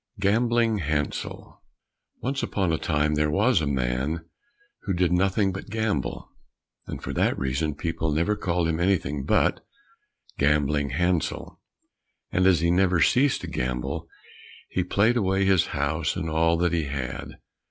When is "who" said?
4.79-4.93